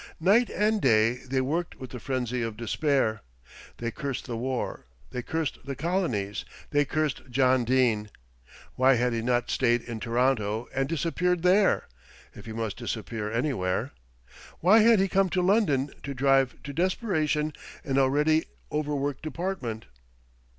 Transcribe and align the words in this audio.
Night 0.19 0.49
and 0.49 0.81
day 0.81 1.17
they 1.27 1.41
worked 1.41 1.75
with 1.79 1.91
the 1.91 1.99
frenzy 1.99 2.41
of 2.41 2.57
despair. 2.57 3.21
They 3.77 3.91
cursed 3.91 4.25
the 4.25 4.35
war, 4.35 4.87
they 5.11 5.21
cursed 5.21 5.63
the 5.63 5.75
colonies, 5.75 6.43
they 6.71 6.85
cursed 6.85 7.29
John 7.29 7.65
Dene. 7.65 8.09
Why 8.73 8.95
had 8.95 9.13
he 9.13 9.21
not 9.21 9.51
stayed 9.51 9.83
in 9.83 9.99
Toronto 9.99 10.67
and 10.73 10.89
disappeared 10.89 11.43
there, 11.43 11.87
if 12.33 12.47
he 12.47 12.51
must 12.51 12.77
disappear 12.77 13.31
anywhere. 13.31 13.91
Why 14.59 14.79
had 14.79 14.99
he 14.99 15.07
come 15.07 15.29
to 15.29 15.41
London 15.43 15.91
to 16.01 16.15
drive 16.15 16.55
to 16.63 16.73
desperation 16.73 17.53
an 17.83 17.99
already 17.99 18.45
over 18.71 18.95
worked 18.95 19.21
department? 19.21 19.85